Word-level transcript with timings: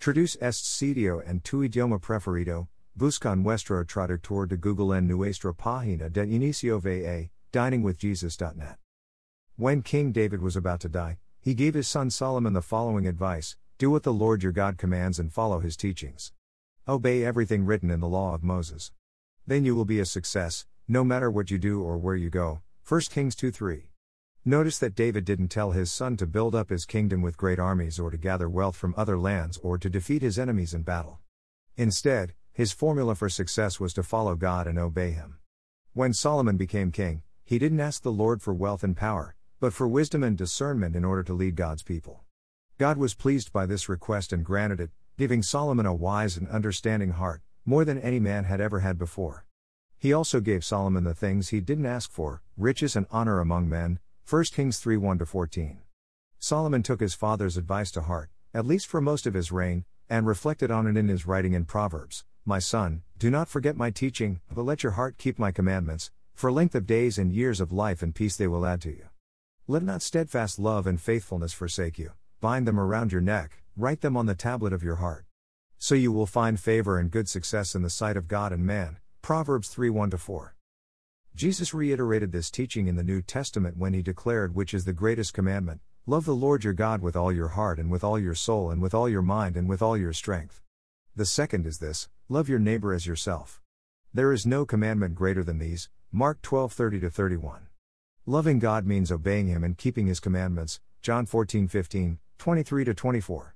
Traduce 0.00 0.36
este 0.40 0.64
sitio 0.64 1.20
en 1.26 1.40
tu 1.40 1.62
idioma 1.62 2.00
preferido. 2.00 2.68
Busca 2.96 3.36
nuestro 3.36 3.84
traductor 3.84 4.46
de 4.46 4.56
Google 4.56 4.92
en 4.92 5.08
nuestra 5.08 5.52
página 5.52 6.08
de 6.08 6.22
inicio 6.22 6.80
va, 6.80 7.28
diningwithjesus.net. 7.52 8.76
When 9.56 9.82
King 9.82 10.12
David 10.12 10.40
was 10.40 10.54
about 10.54 10.78
to 10.80 10.88
die, 10.88 11.18
he 11.40 11.52
gave 11.52 11.74
his 11.74 11.88
son 11.88 12.10
Solomon 12.10 12.52
the 12.52 12.62
following 12.62 13.08
advice 13.08 13.56
Do 13.78 13.90
what 13.90 14.04
the 14.04 14.12
Lord 14.12 14.42
your 14.42 14.52
God 14.52 14.78
commands 14.78 15.18
and 15.18 15.32
follow 15.32 15.58
his 15.58 15.76
teachings. 15.76 16.32
Obey 16.86 17.24
everything 17.24 17.66
written 17.66 17.90
in 17.90 17.98
the 17.98 18.08
law 18.08 18.34
of 18.34 18.44
Moses. 18.44 18.92
Then 19.48 19.64
you 19.64 19.74
will 19.74 19.84
be 19.84 19.98
a 19.98 20.06
success, 20.06 20.64
no 20.86 21.02
matter 21.02 21.28
what 21.28 21.50
you 21.50 21.58
do 21.58 21.82
or 21.82 21.98
where 21.98 22.16
you 22.16 22.30
go. 22.30 22.60
1 22.86 23.00
Kings 23.10 23.34
2 23.34 23.50
3. 23.50 23.90
Notice 24.48 24.78
that 24.78 24.94
David 24.94 25.26
didn't 25.26 25.48
tell 25.48 25.72
his 25.72 25.92
son 25.92 26.16
to 26.16 26.26
build 26.26 26.54
up 26.54 26.70
his 26.70 26.86
kingdom 26.86 27.20
with 27.20 27.36
great 27.36 27.58
armies 27.58 27.98
or 27.98 28.10
to 28.10 28.16
gather 28.16 28.48
wealth 28.48 28.76
from 28.76 28.94
other 28.96 29.18
lands 29.18 29.58
or 29.62 29.76
to 29.76 29.90
defeat 29.90 30.22
his 30.22 30.38
enemies 30.38 30.72
in 30.72 30.84
battle. 30.84 31.18
Instead, 31.76 32.32
his 32.50 32.72
formula 32.72 33.14
for 33.14 33.28
success 33.28 33.78
was 33.78 33.92
to 33.92 34.02
follow 34.02 34.36
God 34.36 34.66
and 34.66 34.78
obey 34.78 35.10
Him. 35.10 35.36
When 35.92 36.14
Solomon 36.14 36.56
became 36.56 36.90
king, 36.92 37.20
he 37.44 37.58
didn't 37.58 37.80
ask 37.80 38.02
the 38.02 38.10
Lord 38.10 38.40
for 38.40 38.54
wealth 38.54 38.82
and 38.82 38.96
power, 38.96 39.36
but 39.60 39.74
for 39.74 39.86
wisdom 39.86 40.24
and 40.24 40.34
discernment 40.34 40.96
in 40.96 41.04
order 41.04 41.22
to 41.24 41.34
lead 41.34 41.54
God's 41.54 41.82
people. 41.82 42.24
God 42.78 42.96
was 42.96 43.12
pleased 43.12 43.52
by 43.52 43.66
this 43.66 43.86
request 43.86 44.32
and 44.32 44.46
granted 44.46 44.80
it, 44.80 44.92
giving 45.18 45.42
Solomon 45.42 45.84
a 45.84 45.92
wise 45.92 46.38
and 46.38 46.48
understanding 46.48 47.10
heart, 47.10 47.42
more 47.66 47.84
than 47.84 47.98
any 47.98 48.18
man 48.18 48.44
had 48.44 48.62
ever 48.62 48.80
had 48.80 48.96
before. 48.96 49.44
He 49.98 50.14
also 50.14 50.40
gave 50.40 50.64
Solomon 50.64 51.04
the 51.04 51.12
things 51.12 51.50
he 51.50 51.60
didn't 51.60 51.84
ask 51.84 52.10
for 52.10 52.40
riches 52.56 52.96
and 52.96 53.04
honor 53.10 53.40
among 53.40 53.68
men, 53.68 53.98
1 54.30 54.44
Kings 54.52 54.78
3 54.78 54.98
1 54.98 55.24
14. 55.24 55.78
Solomon 56.38 56.82
took 56.82 57.00
his 57.00 57.14
father's 57.14 57.56
advice 57.56 57.90
to 57.90 58.02
heart, 58.02 58.28
at 58.52 58.66
least 58.66 58.86
for 58.86 59.00
most 59.00 59.26
of 59.26 59.32
his 59.32 59.50
reign, 59.50 59.86
and 60.10 60.26
reflected 60.26 60.70
on 60.70 60.86
it 60.86 60.98
in 60.98 61.08
his 61.08 61.26
writing 61.26 61.54
in 61.54 61.64
Proverbs 61.64 62.24
My 62.44 62.58
son, 62.58 63.00
do 63.18 63.30
not 63.30 63.48
forget 63.48 63.74
my 63.74 63.90
teaching, 63.90 64.42
but 64.52 64.64
let 64.64 64.82
your 64.82 64.92
heart 64.92 65.16
keep 65.16 65.38
my 65.38 65.50
commandments, 65.50 66.10
for 66.34 66.52
length 66.52 66.74
of 66.74 66.86
days 66.86 67.16
and 67.16 67.32
years 67.32 67.58
of 67.58 67.72
life 67.72 68.02
and 68.02 68.14
peace 68.14 68.36
they 68.36 68.46
will 68.46 68.66
add 68.66 68.82
to 68.82 68.90
you. 68.90 69.06
Let 69.66 69.82
not 69.82 70.02
steadfast 70.02 70.58
love 70.58 70.86
and 70.86 71.00
faithfulness 71.00 71.54
forsake 71.54 71.98
you, 71.98 72.12
bind 72.42 72.68
them 72.68 72.78
around 72.78 73.12
your 73.12 73.22
neck, 73.22 73.62
write 73.78 74.02
them 74.02 74.14
on 74.14 74.26
the 74.26 74.34
tablet 74.34 74.74
of 74.74 74.82
your 74.82 74.96
heart. 74.96 75.24
So 75.78 75.94
you 75.94 76.12
will 76.12 76.26
find 76.26 76.60
favor 76.60 76.98
and 76.98 77.10
good 77.10 77.30
success 77.30 77.74
in 77.74 77.80
the 77.80 77.88
sight 77.88 78.18
of 78.18 78.28
God 78.28 78.52
and 78.52 78.66
man. 78.66 78.98
Proverbs 79.22 79.68
3 79.70 79.88
1 79.88 80.10
4. 80.10 80.57
Jesus 81.38 81.72
reiterated 81.72 82.32
this 82.32 82.50
teaching 82.50 82.88
in 82.88 82.96
the 82.96 83.04
New 83.04 83.22
Testament 83.22 83.76
when 83.76 83.92
he 83.92 84.02
declared 84.02 84.56
which 84.56 84.74
is 84.74 84.84
the 84.84 84.92
greatest 84.92 85.32
commandment 85.32 85.80
Love 86.04 86.24
the 86.24 86.34
Lord 86.34 86.64
your 86.64 86.72
God 86.72 87.00
with 87.00 87.14
all 87.14 87.30
your 87.30 87.46
heart 87.46 87.78
and 87.78 87.92
with 87.92 88.02
all 88.02 88.18
your 88.18 88.34
soul 88.34 88.72
and 88.72 88.82
with 88.82 88.92
all 88.92 89.08
your 89.08 89.22
mind 89.22 89.56
and 89.56 89.68
with 89.68 89.80
all 89.80 89.96
your 89.96 90.12
strength. 90.12 90.60
The 91.14 91.24
second 91.24 91.64
is 91.64 91.78
this 91.78 92.08
love 92.28 92.48
your 92.48 92.58
neighbor 92.58 92.92
as 92.92 93.06
yourself. 93.06 93.60
There 94.12 94.32
is 94.32 94.46
no 94.46 94.66
commandment 94.66 95.14
greater 95.14 95.44
than 95.44 95.60
these. 95.60 95.88
Mark 96.10 96.42
12:30 96.42 97.08
31. 97.08 97.68
Loving 98.26 98.58
God 98.58 98.84
means 98.84 99.12
obeying 99.12 99.46
him 99.46 99.62
and 99.62 99.78
keeping 99.78 100.08
his 100.08 100.18
commandments. 100.18 100.80
John 101.02 101.24
14:15, 101.24 102.18
23 102.38 102.84
24. 102.84 103.54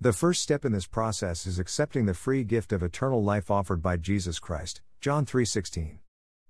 The 0.00 0.12
first 0.12 0.42
step 0.42 0.64
in 0.64 0.72
this 0.72 0.88
process 0.88 1.46
is 1.46 1.60
accepting 1.60 2.06
the 2.06 2.12
free 2.14 2.42
gift 2.42 2.72
of 2.72 2.82
eternal 2.82 3.22
life 3.22 3.52
offered 3.52 3.80
by 3.80 3.98
Jesus 3.98 4.40
Christ. 4.40 4.82
John 5.00 5.24
3:16. 5.24 6.00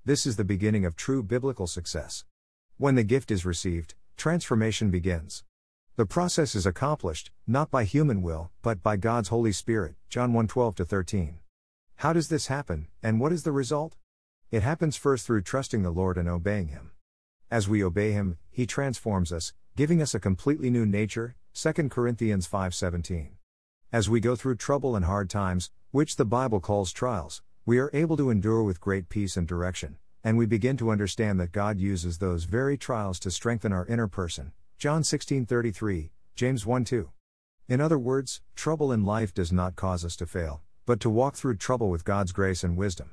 This 0.02 0.24
is 0.24 0.36
the 0.36 0.44
beginning 0.44 0.86
of 0.86 0.96
true 0.96 1.22
biblical 1.22 1.66
success. 1.66 2.24
When 2.78 2.94
the 2.94 3.04
gift 3.04 3.30
is 3.30 3.44
received, 3.44 3.94
transformation 4.16 4.90
begins. 4.90 5.44
The 5.96 6.06
process 6.06 6.54
is 6.54 6.64
accomplished, 6.64 7.30
not 7.46 7.70
by 7.70 7.84
human 7.84 8.22
will, 8.22 8.50
but 8.62 8.82
by 8.82 8.96
God's 8.96 9.28
Holy 9.28 9.52
Spirit. 9.52 9.96
John 10.08 10.32
1 10.32 10.48
12 10.48 10.76
13. 10.76 11.40
How 11.96 12.14
does 12.14 12.28
this 12.28 12.46
happen, 12.46 12.86
and 13.02 13.20
what 13.20 13.30
is 13.30 13.42
the 13.42 13.52
result? 13.52 13.98
It 14.50 14.62
happens 14.62 14.96
first 14.96 15.26
through 15.26 15.42
trusting 15.42 15.82
the 15.82 15.90
Lord 15.90 16.16
and 16.16 16.30
obeying 16.30 16.68
Him. 16.68 16.92
As 17.50 17.68
we 17.68 17.84
obey 17.84 18.12
Him, 18.12 18.38
He 18.50 18.64
transforms 18.64 19.30
us, 19.30 19.52
giving 19.76 20.00
us 20.00 20.14
a 20.14 20.18
completely 20.18 20.70
new 20.70 20.86
nature. 20.86 21.36
2 21.52 21.90
Corinthians 21.90 22.48
5:17. 22.48 23.32
As 23.92 24.08
we 24.08 24.20
go 24.20 24.34
through 24.34 24.56
trouble 24.56 24.96
and 24.96 25.04
hard 25.04 25.28
times, 25.28 25.70
which 25.90 26.16
the 26.16 26.24
Bible 26.24 26.60
calls 26.60 26.90
trials, 26.90 27.42
we 27.70 27.78
are 27.78 27.90
able 27.92 28.16
to 28.16 28.30
endure 28.30 28.64
with 28.64 28.80
great 28.80 29.08
peace 29.08 29.36
and 29.36 29.46
direction, 29.46 29.96
and 30.24 30.36
we 30.36 30.44
begin 30.44 30.76
to 30.76 30.90
understand 30.90 31.38
that 31.38 31.52
God 31.52 31.78
uses 31.78 32.18
those 32.18 32.42
very 32.42 32.76
trials 32.76 33.20
to 33.20 33.30
strengthen 33.30 33.72
our 33.72 33.86
inner 33.86 34.08
person. 34.08 34.50
John 34.76 35.04
16:33, 35.04 36.10
James 36.34 36.66
1:2. 36.66 37.12
In 37.68 37.80
other 37.80 37.96
words, 37.96 38.42
trouble 38.56 38.90
in 38.90 39.04
life 39.04 39.32
does 39.32 39.52
not 39.52 39.76
cause 39.76 40.04
us 40.04 40.16
to 40.16 40.26
fail, 40.26 40.64
but 40.84 40.98
to 40.98 41.08
walk 41.08 41.36
through 41.36 41.58
trouble 41.58 41.90
with 41.90 42.02
God's 42.02 42.32
grace 42.32 42.64
and 42.64 42.76
wisdom. 42.76 43.10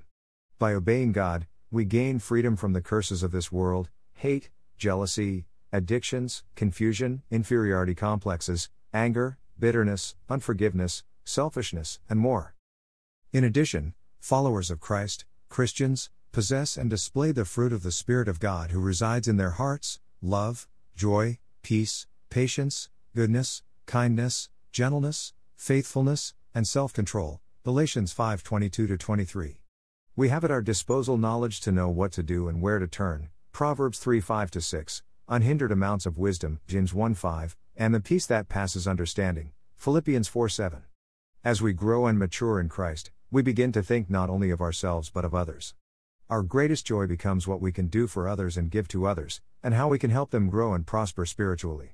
By 0.57 0.73
obeying 0.73 1.12
God, 1.12 1.46
we 1.69 1.85
gain 1.85 2.17
freedom 2.17 2.56
from 2.56 2.73
the 2.73 2.81
curses 2.81 3.22
of 3.22 3.31
this 3.31 3.51
world, 3.51 3.91
hate, 4.13 4.50
jealousy, 4.75 5.46
addictions, 5.72 6.44
confusion, 6.56 7.22
inferiority 7.29 7.94
complexes, 7.94 8.72
anger, 8.91 9.38
bitterness, 9.59 10.16
unforgiveness, 10.29 11.03
selfishness, 11.25 12.00
and 12.09 12.19
more. 12.19 12.56
In 13.31 13.44
addition, 13.44 13.94
followers 14.28 14.70
of 14.70 14.82
Christ, 14.82 15.24
Christians, 15.48 16.10
possess 16.34 16.76
and 16.76 16.90
display 16.90 17.32
the 17.32 17.46
fruit 17.46 17.72
of 17.72 17.82
the 17.82 17.94
Spirit 17.94 18.28
of 18.28 18.42
God 18.42 18.72
who 18.72 18.82
resides 18.82 19.26
in 19.26 19.38
their 19.38 19.52
hearts 19.52 20.02
love, 20.22 20.68
joy, 20.98 21.40
peace, 21.64 22.08
patience, 22.30 22.90
goodness, 23.16 23.64
kindness, 23.86 24.50
gentleness, 24.74 25.32
faithfulness, 25.56 26.34
and 26.54 26.68
self 26.68 26.92
control. 26.92 27.40
Galatians 27.64 28.12
5 28.12 28.44
22 28.44 28.98
23. 28.98 29.62
We 30.18 30.28
have 30.28 30.44
at 30.44 30.52
our 30.52 30.62
disposal 30.62 31.16
knowledge 31.16 31.62
to 31.62 31.72
know 31.72 31.88
what 31.88 32.12
to 32.12 32.22
do 32.22 32.50
and 32.50 32.62
where 32.62 32.80
to 32.80 32.88
turn. 32.88 33.30
Proverbs 33.54 33.98
3 33.98 34.20
5 34.20 34.52
6, 34.59 35.04
unhindered 35.30 35.72
amounts 35.72 36.06
of 36.06 36.18
wisdom, 36.18 36.59
James 36.68 36.94
1 36.94 37.14
5, 37.14 37.56
and 37.78 37.96
the 37.96 38.02
peace 38.02 38.26
that 38.26 38.50
passes 38.50 38.90
understanding. 38.90 39.52
Philippians 39.78 40.28
4 40.28 40.50
7. 40.50 40.84
As 41.46 41.62
we 41.62 41.72
grow 41.72 42.08
and 42.08 42.20
mature 42.20 42.59
in 42.59 42.68
Christ, 42.68 43.12
we 43.30 43.42
begin 43.42 43.74
to 43.74 43.84
think 43.84 44.10
not 44.10 44.30
only 44.30 44.50
of 44.50 44.62
ourselves 44.62 45.10
but 45.10 45.26
of 45.26 45.36
others. 45.36 45.76
Our 46.30 46.44
greatest 46.44 46.86
joy 46.86 47.08
becomes 47.08 47.48
what 47.48 47.62
we 47.62 47.72
can 47.72 47.88
do 47.88 48.08
for 48.08 48.28
others 48.28 48.58
and 48.58 48.72
give 48.72 48.88
to 48.90 49.06
others, 49.06 49.42
and 49.62 49.74
how 49.74 49.90
we 49.90 50.00
can 50.00 50.12
help 50.12 50.32
them 50.32 50.50
grow 50.50 50.74
and 50.74 50.86
prosper 50.86 51.26
spiritually. 51.26 51.92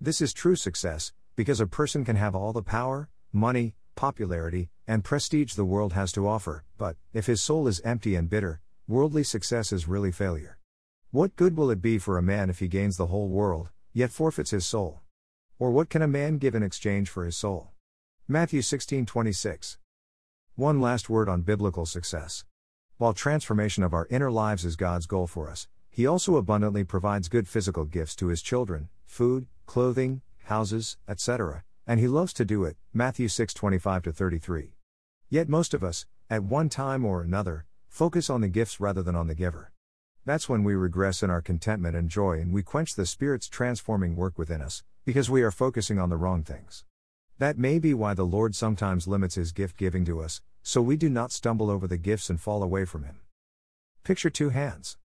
This 0.00 0.20
is 0.20 0.32
true 0.32 0.56
success, 0.56 1.12
because 1.34 1.60
a 1.60 1.66
person 1.66 2.04
can 2.04 2.16
have 2.16 2.34
all 2.34 2.52
the 2.52 2.62
power, 2.62 3.08
money, 3.32 3.74
popularity, 3.96 4.70
and 4.86 5.02
prestige 5.02 5.54
the 5.54 5.64
world 5.64 5.92
has 5.94 6.12
to 6.12 6.28
offer, 6.28 6.64
but, 6.76 6.96
if 7.12 7.26
his 7.26 7.42
soul 7.42 7.66
is 7.66 7.80
empty 7.80 8.14
and 8.14 8.30
bitter, 8.30 8.60
worldly 8.86 9.24
success 9.24 9.72
is 9.72 9.88
really 9.88 10.12
failure. 10.12 10.58
What 11.10 11.36
good 11.36 11.56
will 11.56 11.70
it 11.70 11.82
be 11.82 11.98
for 11.98 12.18
a 12.18 12.22
man 12.22 12.50
if 12.50 12.60
he 12.60 12.68
gains 12.68 12.96
the 12.96 13.06
whole 13.06 13.28
world, 13.28 13.70
yet 13.92 14.10
forfeits 14.10 14.50
his 14.50 14.66
soul? 14.66 15.00
Or 15.58 15.72
what 15.72 15.90
can 15.90 16.02
a 16.02 16.08
man 16.08 16.38
give 16.38 16.54
in 16.54 16.62
exchange 16.62 17.08
for 17.08 17.24
his 17.24 17.36
soul? 17.36 17.72
Matthew 18.28 18.60
16:26. 18.60 19.78
One 20.58 20.80
last 20.80 21.08
word 21.08 21.28
on 21.28 21.42
biblical 21.42 21.86
success. 21.86 22.44
While 22.96 23.12
transformation 23.12 23.84
of 23.84 23.94
our 23.94 24.08
inner 24.10 24.28
lives 24.28 24.64
is 24.64 24.74
God's 24.74 25.06
goal 25.06 25.28
for 25.28 25.48
us, 25.48 25.68
He 25.88 26.04
also 26.04 26.34
abundantly 26.34 26.82
provides 26.82 27.28
good 27.28 27.46
physical 27.46 27.84
gifts 27.84 28.16
to 28.16 28.26
His 28.26 28.42
children 28.42 28.88
food, 29.06 29.46
clothing, 29.66 30.20
houses, 30.46 30.96
etc., 31.06 31.62
and 31.86 32.00
He 32.00 32.08
loves 32.08 32.32
to 32.32 32.44
do 32.44 32.64
it. 32.64 32.76
Matthew 32.92 33.28
6 33.28 33.54
25 33.54 34.02
33. 34.02 34.74
Yet 35.30 35.48
most 35.48 35.74
of 35.74 35.84
us, 35.84 36.06
at 36.28 36.42
one 36.42 36.68
time 36.68 37.04
or 37.04 37.22
another, 37.22 37.64
focus 37.86 38.28
on 38.28 38.40
the 38.40 38.48
gifts 38.48 38.80
rather 38.80 39.04
than 39.04 39.14
on 39.14 39.28
the 39.28 39.36
giver. 39.36 39.70
That's 40.24 40.48
when 40.48 40.64
we 40.64 40.74
regress 40.74 41.22
in 41.22 41.30
our 41.30 41.40
contentment 41.40 41.94
and 41.94 42.08
joy 42.10 42.40
and 42.40 42.52
we 42.52 42.64
quench 42.64 42.96
the 42.96 43.06
Spirit's 43.06 43.46
transforming 43.48 44.16
work 44.16 44.36
within 44.36 44.60
us, 44.60 44.82
because 45.04 45.30
we 45.30 45.42
are 45.42 45.52
focusing 45.52 46.00
on 46.00 46.10
the 46.10 46.16
wrong 46.16 46.42
things. 46.42 46.82
That 47.38 47.56
may 47.56 47.78
be 47.78 47.94
why 47.94 48.14
the 48.14 48.26
Lord 48.26 48.56
sometimes 48.56 49.06
limits 49.06 49.36
His 49.36 49.52
gift 49.52 49.76
giving 49.76 50.04
to 50.06 50.20
us, 50.20 50.40
so 50.64 50.82
we 50.82 50.96
do 50.96 51.08
not 51.08 51.30
stumble 51.30 51.70
over 51.70 51.86
the 51.86 51.96
gifts 51.96 52.28
and 52.28 52.40
fall 52.40 52.64
away 52.64 52.84
from 52.84 53.04
Him. 53.04 53.20
Picture 54.02 54.28
two 54.28 54.48
hands. 54.48 54.98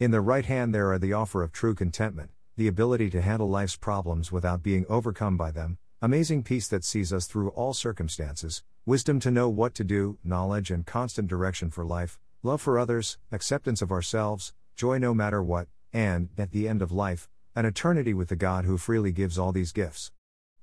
In 0.00 0.10
the 0.10 0.20
right 0.20 0.44
hand, 0.44 0.74
there 0.74 0.90
are 0.90 0.98
the 0.98 1.12
offer 1.12 1.44
of 1.44 1.52
true 1.52 1.76
contentment, 1.76 2.32
the 2.56 2.66
ability 2.66 3.08
to 3.10 3.22
handle 3.22 3.48
life's 3.48 3.76
problems 3.76 4.32
without 4.32 4.64
being 4.64 4.84
overcome 4.88 5.36
by 5.36 5.52
them, 5.52 5.78
amazing 6.02 6.42
peace 6.42 6.66
that 6.66 6.82
sees 6.82 7.12
us 7.12 7.28
through 7.28 7.50
all 7.50 7.72
circumstances, 7.72 8.64
wisdom 8.84 9.20
to 9.20 9.30
know 9.30 9.48
what 9.48 9.72
to 9.76 9.84
do, 9.84 10.18
knowledge 10.24 10.72
and 10.72 10.86
constant 10.86 11.28
direction 11.28 11.70
for 11.70 11.84
life, 11.84 12.18
love 12.42 12.60
for 12.60 12.80
others, 12.80 13.16
acceptance 13.30 13.80
of 13.80 13.92
ourselves, 13.92 14.52
joy 14.74 14.98
no 14.98 15.14
matter 15.14 15.40
what, 15.40 15.68
and, 15.92 16.30
at 16.36 16.50
the 16.50 16.68
end 16.68 16.82
of 16.82 16.90
life, 16.90 17.28
an 17.54 17.64
eternity 17.64 18.12
with 18.12 18.28
the 18.28 18.34
God 18.34 18.64
who 18.64 18.76
freely 18.76 19.12
gives 19.12 19.38
all 19.38 19.52
these 19.52 19.70
gifts. 19.70 20.10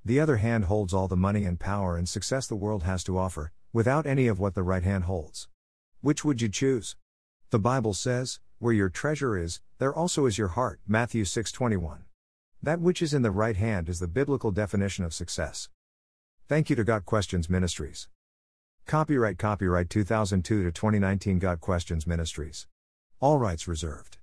The 0.06 0.20
other 0.20 0.36
hand 0.36 0.66
holds 0.66 0.92
all 0.92 1.08
the 1.08 1.16
money 1.16 1.44
and 1.44 1.58
power 1.58 1.96
and 1.96 2.06
success 2.06 2.46
the 2.46 2.54
world 2.54 2.82
has 2.82 3.02
to 3.04 3.16
offer, 3.16 3.52
without 3.72 4.04
any 4.04 4.26
of 4.26 4.38
what 4.38 4.54
the 4.54 4.62
right 4.62 4.82
hand 4.82 5.04
holds. 5.04 5.48
Which 6.02 6.26
would 6.26 6.42
you 6.42 6.50
choose? 6.50 6.96
The 7.48 7.58
Bible 7.58 7.94
says, 7.94 8.38
"Where 8.58 8.74
your 8.74 8.90
treasure 8.90 9.38
is, 9.38 9.62
there 9.78 9.94
also 9.94 10.26
is 10.26 10.36
your 10.36 10.48
heart." 10.48 10.80
Matthew 10.86 11.24
6:21. 11.24 12.04
That 12.62 12.80
which 12.80 13.00
is 13.00 13.14
in 13.14 13.22
the 13.22 13.30
right 13.30 13.56
hand 13.56 13.88
is 13.88 13.98
the 13.98 14.06
biblical 14.06 14.50
definition 14.50 15.06
of 15.06 15.14
success. 15.14 15.70
Thank 16.48 16.68
you 16.68 16.76
to 16.76 16.84
Got 16.84 17.06
Questions 17.06 17.48
Ministries. 17.48 18.08
Copyright 18.84 19.38
Copyright 19.38 19.88
2002 19.88 20.64
to 20.64 20.70
2019 20.70 21.38
Got 21.38 21.60
Questions 21.60 22.06
Ministries. 22.06 22.66
All 23.20 23.38
rights 23.38 23.66
reserved. 23.66 24.18